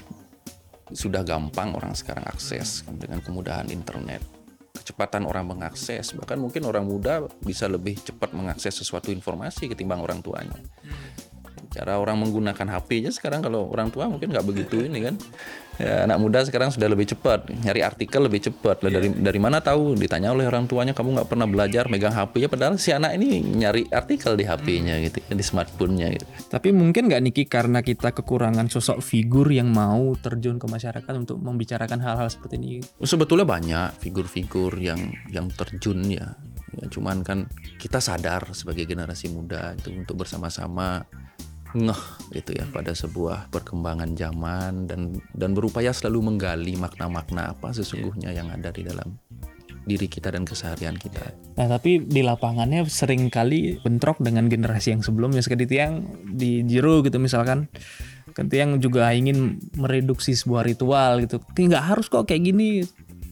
[0.89, 4.25] sudah gampang orang sekarang akses dengan kemudahan internet.
[4.73, 6.17] Kecepatan orang mengakses.
[6.17, 10.57] Bahkan mungkin orang muda bisa lebih cepat mengakses sesuatu informasi ketimbang orang tuanya
[11.73, 15.17] cara orang menggunakan HP-nya sekarang kalau orang tua mungkin nggak begitu ini kan.
[15.81, 17.49] Ya, anak muda sekarang sudah lebih cepat.
[17.49, 18.85] Nyari artikel lebih cepat.
[18.85, 19.97] Lah dari dari mana tahu?
[19.97, 23.89] Ditanya oleh orang tuanya kamu nggak pernah belajar megang HP-nya padahal si anak ini nyari
[23.89, 26.25] artikel di HP-nya gitu di smartphone-nya gitu.
[26.53, 31.41] Tapi mungkin nggak Niki karena kita kekurangan sosok figur yang mau terjun ke masyarakat untuk
[31.41, 32.85] membicarakan hal-hal seperti ini.
[33.01, 36.37] sebetulnya banyak figur-figur yang yang terjun ya.
[36.73, 37.45] Ya cuman kan
[37.77, 41.05] kita sadar sebagai generasi muda itu untuk bersama-sama
[41.73, 42.03] ngeh
[42.37, 48.53] gitu ya pada sebuah perkembangan zaman dan dan berupaya selalu menggali makna-makna apa sesungguhnya yang
[48.53, 49.17] ada di dalam
[49.83, 51.35] diri kita dan keseharian kita.
[51.59, 55.43] Nah tapi di lapangannya sering kali bentrok dengan generasi yang sebelumnya.
[55.43, 57.67] Sekali tiang di Jiro gitu misalkan.
[58.33, 61.43] Kan tiang juga ingin mereduksi sebuah ritual gitu.
[61.43, 62.87] Nggak harus kok kayak gini.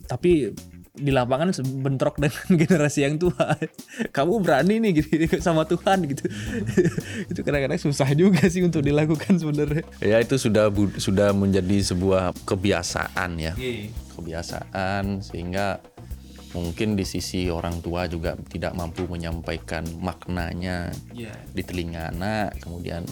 [0.06, 0.51] Tapi
[0.91, 3.56] di lapangan bentrok dengan generasi yang tua.
[4.12, 6.27] Kamu berani nih gitu sama Tuhan gitu.
[7.32, 9.88] itu kadang-kadang susah juga sih untuk dilakukan sebenarnya.
[10.04, 10.67] Ya itu sudah
[10.99, 13.56] sudah menjadi sebuah kebiasaan ya.
[14.19, 15.80] Kebiasaan sehingga
[16.51, 20.91] mungkin di sisi orang tua juga tidak mampu menyampaikan maknanya
[21.56, 23.08] di telinga anak kemudian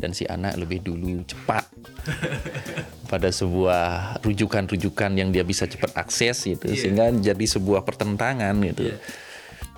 [0.00, 1.67] dan si anak lebih dulu cepat
[3.12, 6.68] pada sebuah rujukan-rujukan yang dia bisa cepat akses gitu.
[6.72, 8.92] Sehingga jadi sebuah pertentangan gitu.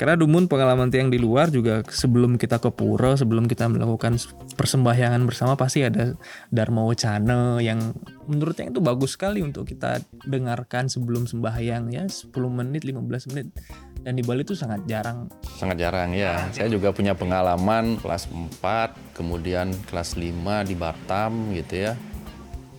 [0.00, 4.16] Karena Dumun pengalaman tiang di luar juga sebelum kita ke pura, sebelum kita melakukan
[4.56, 6.16] persembahyangan bersama pasti ada
[6.48, 7.92] Dharma Wacana yang
[8.24, 13.52] menurut yang itu bagus sekali untuk kita dengarkan sebelum sembahyang ya 10 menit, 15 menit.
[14.00, 15.28] Dan di Bali itu sangat jarang.
[15.60, 16.48] Sangat jarang ya.
[16.48, 21.92] Saya juga punya pengalaman kelas 4, kemudian kelas 5 di Batam gitu ya.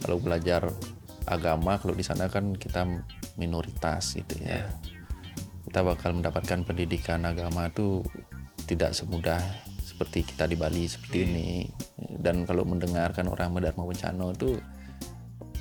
[0.01, 0.73] Kalau belajar
[1.29, 2.81] agama kalau di sana kan kita
[3.37, 4.65] minoritas gitu ya.
[5.71, 8.03] Kita bakal mendapatkan pendidikan agama itu
[8.67, 9.39] tidak semudah
[9.79, 11.63] seperti kita di Bali seperti ini.
[11.95, 14.59] Dan kalau mendengarkan orang Dharma Bencana itu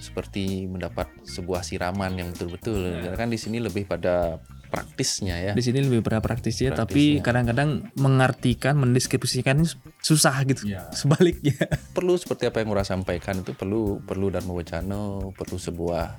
[0.03, 3.07] seperti mendapat sebuah siraman yang betul-betul.
[3.07, 5.53] Karena kan di sini lebih pada praktisnya ya.
[5.53, 9.63] Di sini lebih pada praktisnya, tapi kadang-kadang mengartikan, mendeskripsikan
[10.03, 10.75] susah gitu.
[10.91, 11.55] Sebaliknya.
[11.95, 16.19] perlu seperti apa yang Ngurah sampaikan itu perlu perlu dan wacana perlu sebuah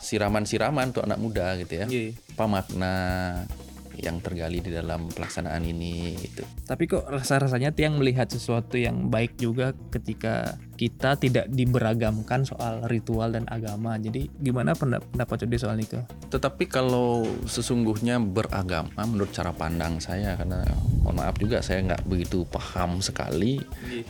[0.00, 2.16] siraman-siraman untuk anak muda gitu ya Iya.
[2.34, 2.94] apa makna
[3.98, 9.36] yang tergali di dalam pelaksanaan ini gitu Tapi kok rasa-rasanya tiang melihat sesuatu yang baik
[9.40, 14.00] juga ketika kita tidak diberagamkan soal ritual dan agama.
[14.00, 16.00] Jadi gimana pendap- pendapat Cudi soal itu?
[16.30, 20.62] tetapi kalau sesungguhnya beragama menurut cara pandang saya karena
[21.02, 23.58] mohon maaf juga saya nggak begitu paham sekali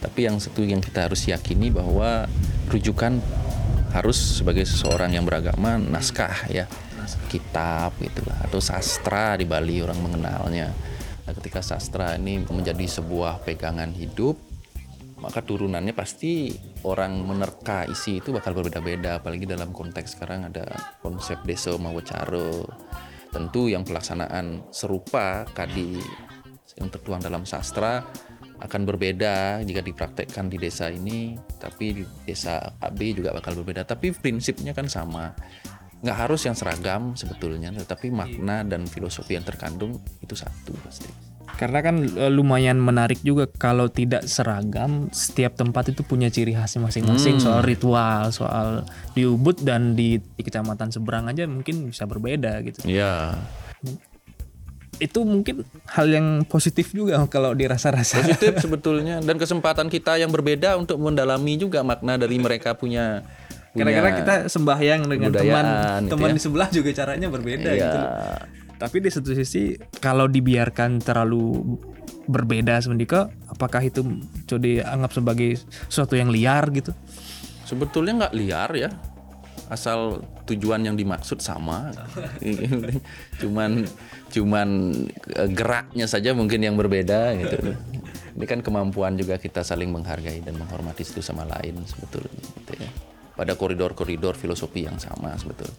[0.04, 2.28] tapi yang satu yang kita harus yakini bahwa
[2.68, 3.18] rujukan
[3.90, 6.68] harus sebagai seseorang yang beragama naskah ya
[7.30, 10.68] kitab gitu lah atau sastra di Bali orang mengenalnya.
[11.26, 14.50] Nah, ketika sastra ini menjadi sebuah pegangan hidup
[15.20, 16.48] maka turunannya pasti
[16.88, 19.20] orang menerka isi itu bakal berbeda-beda.
[19.20, 20.64] Apalagi dalam konteks sekarang ada
[21.04, 22.64] konsep desa mawacaro
[23.30, 26.00] tentu yang pelaksanaan serupa kadi
[26.80, 28.02] yang tertuang dalam sastra
[28.60, 31.36] akan berbeda jika dipraktekkan di desa ini.
[31.36, 33.84] Tapi di desa AB juga bakal berbeda.
[33.84, 35.36] Tapi prinsipnya kan sama
[36.00, 41.30] nggak harus yang seragam sebetulnya tetapi makna dan filosofi yang terkandung itu satu pasti.
[41.60, 46.88] Karena kan e, lumayan menarik juga kalau tidak seragam, setiap tempat itu punya ciri khasnya
[46.88, 47.36] masing-masing.
[47.42, 52.86] Soal ritual, soal di Ubud dan di, di kecamatan seberang aja mungkin bisa berbeda gitu.
[52.86, 53.36] ya
[55.00, 55.64] Itu mungkin
[55.96, 58.24] hal yang positif juga kalau dirasa-rasa.
[58.24, 59.20] positif sebetulnya.
[59.20, 63.20] Dan kesempatan kita yang berbeda untuk mendalami juga makna dari mereka punya
[63.70, 66.34] Kadang-kadang kita sembahyang dengan teman kebudayaan gitu teman ya.
[66.34, 67.78] di sebelah juga caranya berbeda Iya.
[67.78, 67.98] gitu.
[68.80, 69.62] Tapi di satu sisi
[70.00, 71.76] kalau dibiarkan terlalu
[72.26, 74.00] berbeda sebenarnya apakah itu
[74.46, 75.50] coba dianggap sebagai
[75.86, 76.90] sesuatu yang liar gitu?
[77.62, 78.90] sebetulnya nggak liar ya
[79.70, 81.94] asal tujuan yang dimaksud sama
[83.42, 83.86] cuman
[84.34, 84.68] cuman
[85.30, 87.78] eh, geraknya saja mungkin yang berbeda gitu
[88.34, 92.90] ini kan kemampuan juga kita saling menghargai dan menghormati satu sama lain sebetulnya gitu ya
[93.40, 95.72] pada koridor-koridor filosofi yang sama sebetulnya.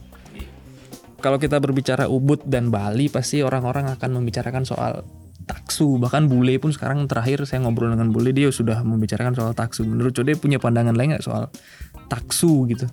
[1.22, 5.06] Kalau kita berbicara Ubud dan Bali pasti orang-orang akan membicarakan soal
[5.46, 6.02] taksu.
[6.02, 9.86] Bahkan bule pun sekarang terakhir saya ngobrol dengan bule dia sudah membicarakan soal taksu.
[9.86, 11.54] Menurut Code punya pandangan lain nggak soal
[12.10, 12.90] taksu gitu?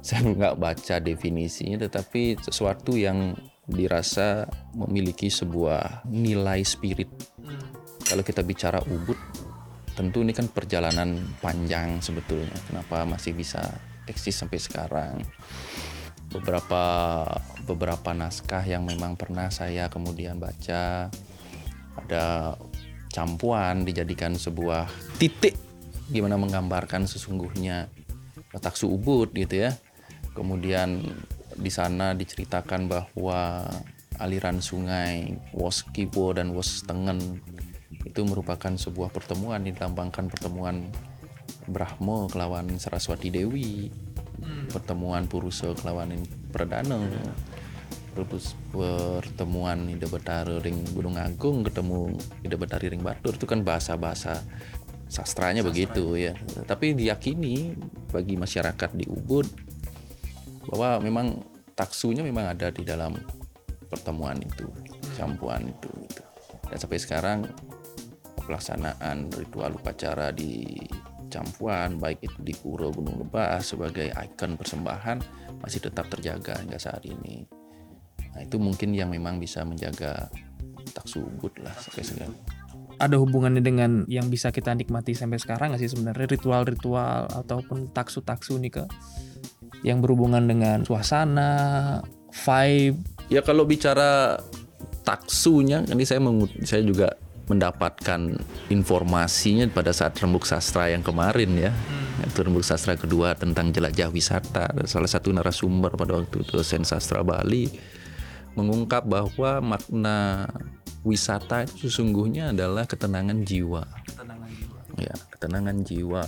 [0.00, 3.36] Saya nggak baca definisinya tetapi sesuatu yang
[3.68, 7.12] dirasa memiliki sebuah nilai spirit.
[8.08, 9.18] Kalau kita bicara ubud
[9.96, 12.52] tentu ini kan perjalanan panjang sebetulnya.
[12.68, 13.64] Kenapa masih bisa
[14.04, 15.24] eksis sampai sekarang?
[16.28, 17.24] Beberapa
[17.64, 21.08] beberapa naskah yang memang pernah saya kemudian baca
[21.96, 22.24] ada
[23.08, 24.84] campuan dijadikan sebuah
[25.16, 25.56] titik
[26.12, 27.88] gimana menggambarkan sesungguhnya
[28.60, 29.72] taksu ubud gitu ya.
[30.36, 31.00] Kemudian
[31.56, 33.64] di sana diceritakan bahwa
[34.20, 37.40] aliran sungai Woskiwo dan Wostengen
[38.06, 40.86] itu merupakan sebuah pertemuan dilambangkan pertemuan
[41.66, 43.90] Brahmo kelawan Saraswati Dewi.
[44.70, 46.14] Pertemuan Purusa kelawan
[46.54, 47.02] Perdana.
[48.14, 52.14] Terus pertemuan Ida Betara ring Gunung Agung ketemu
[52.46, 53.34] Ida Betari ring Batur.
[53.34, 54.46] Itu kan bahasa-bahasa
[55.10, 56.38] sastranya begitu ya.
[56.64, 57.74] Tapi diyakini
[58.14, 59.46] bagi masyarakat di Ubud
[60.70, 61.26] bahwa memang
[61.76, 63.14] taksunya memang ada di dalam
[63.86, 64.66] pertemuan itu
[65.14, 66.22] campuan itu gitu.
[66.66, 67.38] dan sampai sekarang
[68.46, 70.78] pelaksanaan ritual upacara di
[71.26, 75.18] campuan baik itu di Pura Gunung Lebah sebagai ikon persembahan
[75.58, 77.42] masih tetap terjaga hingga saat ini
[78.36, 80.28] Nah itu mungkin yang memang bisa menjaga
[80.92, 82.36] tak subut lah sampai sekarang.
[83.00, 88.60] Ada hubungannya dengan yang bisa kita nikmati sampai sekarang nggak sih sebenarnya ritual-ritual ataupun taksu-taksu
[88.60, 88.84] nih ke
[89.84, 93.00] yang berhubungan dengan suasana, vibe.
[93.32, 94.36] Ya kalau bicara
[95.04, 101.70] taksunya, ini saya mengut, saya juga mendapatkan informasinya pada saat rembuk sastra yang kemarin ya.
[101.70, 102.26] Hmm.
[102.26, 104.66] Itu rembuk sastra kedua tentang jelajah wisata.
[104.90, 107.70] Salah satu narasumber pada waktu itu dosen sastra Bali
[108.56, 110.48] mengungkap bahwa makna
[111.06, 113.84] wisata itu sesungguhnya adalah ketenangan jiwa.
[114.10, 114.80] Ketenangan jiwa.
[114.96, 116.24] Ya, ketenangan jiwa.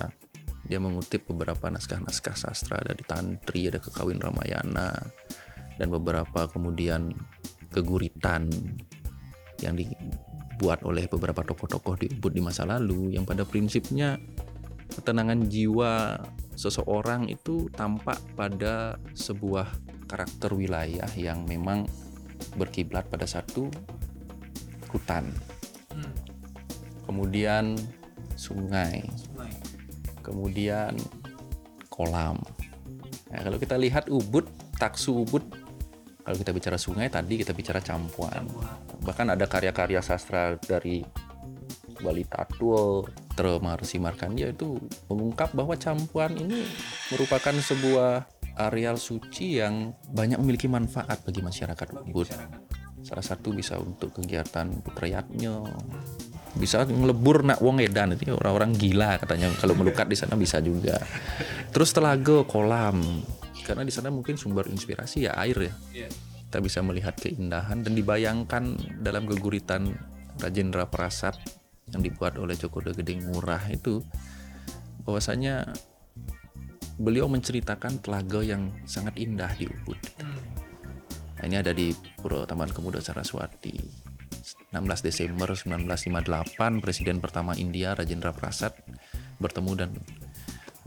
[0.69, 4.93] Dia mengutip beberapa naskah-naskah sastra dari Tantri, ada Kekawin Ramayana,
[5.81, 7.17] dan beberapa kemudian
[7.73, 8.53] keguritan
[9.65, 9.75] yang
[10.59, 14.19] dibuat oleh beberapa tokoh-tokoh di Ubud di masa lalu yang pada prinsipnya
[14.91, 16.19] ketenangan jiwa
[16.59, 19.71] seseorang itu tampak pada sebuah
[20.11, 21.87] karakter wilayah yang memang
[22.59, 23.71] berkiblat pada satu
[24.91, 25.31] hutan.
[25.95, 26.11] Hmm.
[27.07, 27.79] Kemudian
[28.35, 29.07] sungai.
[29.15, 29.55] sungai.
[30.27, 30.99] Kemudian
[31.87, 32.43] kolam.
[33.31, 35.47] Nah, kalau kita lihat Ubud, taksu Ubud,
[36.27, 38.43] kalau kita bicara sungai tadi kita bicara campuan.
[39.09, 41.01] Bahkan ada karya-karya sastra dari
[41.97, 44.77] Bali Tatul, Tremarsi Markandia itu
[45.09, 46.69] mengungkap bahwa campuan ini
[47.09, 48.29] merupakan sebuah
[48.61, 52.29] areal suci yang banyak memiliki manfaat bagi masyarakat Ubud.
[53.01, 55.65] Salah satu bisa untuk kegiatan putrayatnya,
[56.59, 61.01] bisa ngelebur nak wong edan itu orang-orang gila katanya kalau melukat di sana bisa juga.
[61.73, 63.25] Terus telaga kolam
[63.65, 65.73] karena di sana mungkin sumber inspirasi ya air ya.
[66.05, 66.09] Iya.
[66.49, 68.65] Kita bisa melihat keindahan dan dibayangkan
[69.05, 69.93] dalam geguritan
[70.41, 71.37] Rajendra Prasad
[71.93, 74.01] yang dibuat oleh Joko Gedeng Murah itu
[75.05, 75.69] bahwasanya
[76.97, 80.01] beliau menceritakan telaga yang sangat indah di Ubud.
[81.39, 83.77] Nah, ini ada di Pura Taman Kemuda Saraswati.
[84.73, 88.73] 16 Desember 1958 Presiden pertama India Rajendra Prasad
[89.41, 89.91] bertemu dan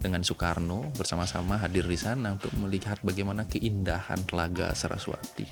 [0.02, 5.46] dengan Soekarno bersama-sama hadir di sana untuk melihat bagaimana keindahan telaga Saraswati.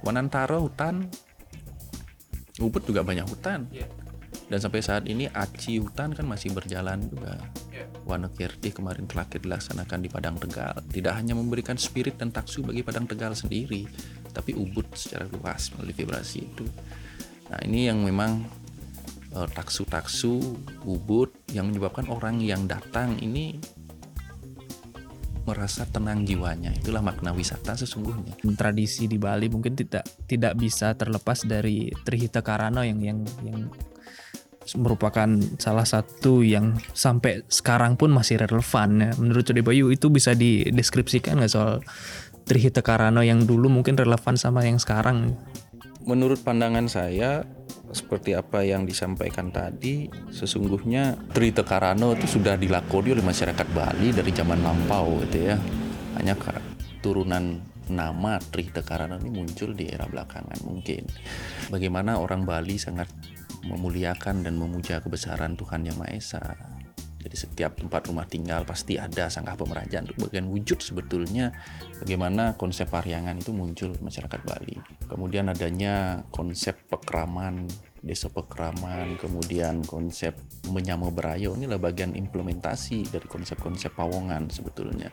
[0.00, 1.06] Wanantara hutan,
[2.56, 3.68] Ubud juga banyak hutan.
[3.68, 4.06] Yeah
[4.46, 7.34] dan sampai saat ini aci hutan kan masih berjalan juga
[7.74, 7.86] yeah.
[8.06, 13.10] Wanakirti kemarin terakhir dilaksanakan di Padang Tegal tidak hanya memberikan spirit dan taksu bagi Padang
[13.10, 13.82] Tegal sendiri
[14.30, 16.66] tapi ubud secara luas melalui vibrasi itu
[17.50, 18.46] nah ini yang memang
[19.32, 20.40] taksu-taksu
[20.86, 23.58] ubud yang menyebabkan orang yang datang ini
[25.46, 26.74] merasa tenang jiwanya.
[26.74, 28.34] Itulah makna wisata sesungguhnya.
[28.58, 33.70] Tradisi di Bali mungkin tidak tidak bisa terlepas dari Trihita Karana yang yang yang
[34.74, 35.30] merupakan
[35.62, 39.10] salah satu yang sampai sekarang pun masih relevan ya.
[39.14, 41.78] Menurut Code Bayu itu bisa dideskripsikan nggak soal
[42.46, 45.38] Trihita Karano yang dulu mungkin relevan sama yang sekarang?
[46.02, 47.46] Menurut pandangan saya
[47.96, 54.28] seperti apa yang disampaikan tadi, sesungguhnya Trihita Karano itu sudah dilakoni oleh masyarakat Bali dari
[54.36, 55.56] zaman lampau gitu ya.
[56.20, 56.36] Hanya
[57.00, 61.08] turunan nama Trihita Karano ini muncul di era belakangan mungkin.
[61.72, 63.08] Bagaimana orang Bali sangat
[63.64, 66.44] memuliakan dan memuja kebesaran Tuhan Yang Maha Esa.
[67.26, 71.50] Jadi setiap tempat rumah tinggal pasti ada sangkah pemerajaan untuk bagian wujud sebetulnya
[71.98, 74.78] bagaimana konsep pariangan itu muncul masyarakat Bali.
[75.10, 77.68] Kemudian adanya konsep pekraman,
[78.00, 80.32] desa pekraman, kemudian konsep
[80.72, 85.12] menyamu berayo ini adalah bagian implementasi dari konsep-konsep pawongan sebetulnya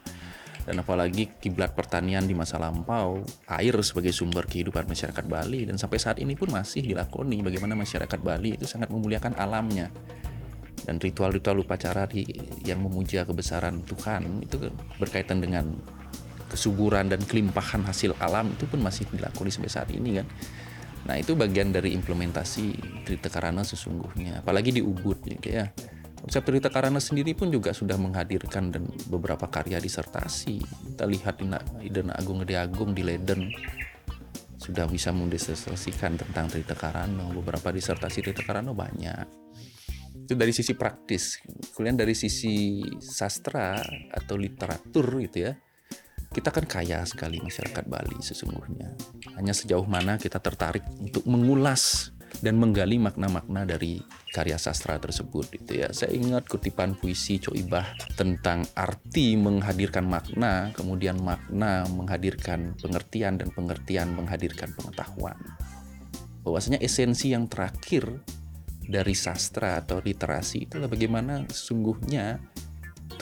[0.64, 3.20] dan apalagi kiblat pertanian di masa lampau
[3.52, 8.20] air sebagai sumber kehidupan masyarakat Bali dan sampai saat ini pun masih dilakoni bagaimana masyarakat
[8.24, 9.92] Bali itu sangat memuliakan alamnya
[10.84, 12.28] dan ritual-ritual upacara di,
[12.64, 15.76] yang memuja kebesaran Tuhan itu berkaitan dengan
[16.52, 20.28] kesuburan dan kelimpahan hasil alam itu pun masih dilakoni sampai saat ini kan.
[21.04, 22.66] Nah itu bagian dari implementasi
[23.04, 25.68] Trita Karana sesungguhnya, apalagi di Ubud gitu ya.
[26.24, 30.64] Konsep Trita Karana sendiri pun juga sudah menghadirkan dan beberapa karya disertasi.
[30.95, 31.51] Kita lihat di
[31.84, 33.51] Iden Agung Gede Agung di Leiden
[34.56, 37.28] sudah bisa mendisertasikan tentang Trita Karana.
[37.36, 39.28] Beberapa disertasi Trita Karana banyak.
[40.24, 41.43] Itu dari sisi praktis.
[41.76, 43.76] Kemudian dari sisi sastra
[44.08, 45.54] atau literatur gitu ya
[46.34, 48.98] kita kan kaya sekali masyarakat Bali sesungguhnya.
[49.38, 52.10] Hanya sejauh mana kita tertarik untuk mengulas
[52.42, 54.02] dan menggali makna-makna dari
[54.34, 55.94] karya sastra tersebut gitu ya.
[55.94, 64.18] Saya ingat kutipan puisi Coibah tentang arti menghadirkan makna, kemudian makna menghadirkan pengertian dan pengertian
[64.18, 65.38] menghadirkan pengetahuan.
[66.42, 68.10] Bahwasanya esensi yang terakhir
[68.84, 72.42] dari sastra atau literasi itulah bagaimana sesungguhnya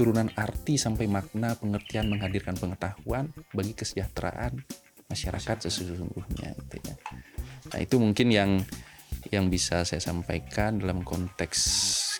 [0.01, 4.57] turunan arti sampai makna pengertian menghadirkan pengetahuan bagi kesejahteraan
[5.05, 6.97] masyarakat sesungguhnya gitu ya.
[7.69, 8.51] Nah, itu mungkin yang
[9.29, 11.61] yang bisa saya sampaikan dalam konteks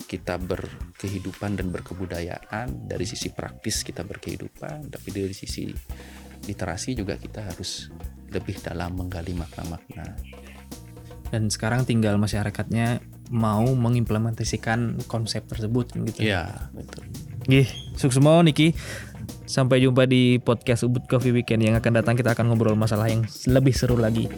[0.06, 2.86] kita berkehidupan dan berkebudayaan.
[2.86, 5.74] Dari sisi praktis kita berkehidupan tapi dari sisi
[6.46, 7.90] literasi juga kita harus
[8.30, 10.06] lebih dalam menggali makna-makna.
[11.34, 13.02] Dan sekarang tinggal masyarakatnya
[13.34, 16.22] mau mengimplementasikan konsep tersebut gitu.
[16.22, 17.10] Ya betul
[17.50, 17.66] Gih,
[17.98, 18.78] sukses mau Niki.
[19.50, 23.26] Sampai jumpa di podcast Ubud Coffee Weekend yang akan datang kita akan ngobrol masalah yang
[23.50, 24.30] lebih seru lagi.